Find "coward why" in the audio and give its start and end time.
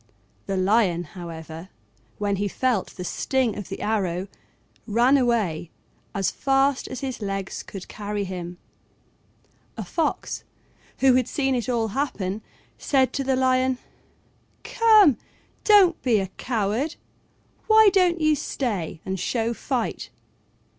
16.29-17.89